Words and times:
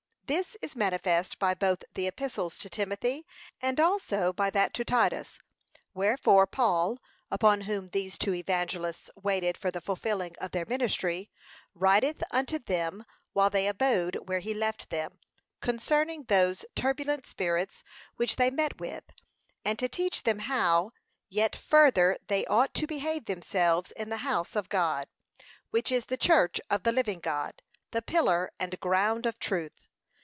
This 0.27 0.55
is 0.61 0.77
manifest 0.77 1.39
by 1.39 1.53
both 1.53 1.83
the 1.93 2.07
epistles 2.07 2.57
to 2.59 2.69
Timothy, 2.69 3.25
and 3.61 3.81
also 3.81 4.31
by 4.31 4.49
that 4.51 4.73
to 4.75 4.85
Titus: 4.85 5.39
wherefore 5.93 6.47
Paul, 6.47 6.99
upon 7.29 7.61
whom 7.67 7.87
these 7.87 8.17
two 8.17 8.33
evangelists 8.33 9.09
waited 9.21 9.57
for 9.57 9.71
the 9.71 9.81
fulfilling 9.81 10.35
of 10.39 10.51
their 10.51 10.65
ministry, 10.65 11.29
writeth 11.73 12.23
unto 12.31 12.59
them 12.59 13.03
while 13.33 13.49
they 13.49 13.67
abode 13.67 14.19
where 14.29 14.39
he 14.39 14.53
left 14.53 14.89
them, 14.89 15.19
concerning 15.59 16.23
those 16.23 16.63
turbulent 16.77 17.27
spirits 17.27 17.83
which 18.15 18.37
they 18.37 18.49
met 18.49 18.79
with, 18.79 19.03
and 19.65 19.77
to 19.79 19.89
teach 19.89 20.23
them 20.23 20.39
how 20.39 20.93
yet 21.27 21.57
further 21.57 22.15
they 22.29 22.45
ought 22.45 22.73
to 22.75 22.87
behave 22.87 23.25
themselves 23.25 23.91
in 23.97 24.09
the 24.09 24.17
house 24.23 24.55
of 24.55 24.69
God, 24.69 25.09
which 25.71 25.91
is 25.91 26.05
the 26.05 26.15
church 26.15 26.61
of 26.69 26.83
the 26.83 26.93
living 26.93 27.19
God, 27.19 27.61
the 27.91 28.01
pillar 28.01 28.49
and 28.61 28.79
ground 28.79 29.25
of 29.25 29.37
truth. 29.37 29.75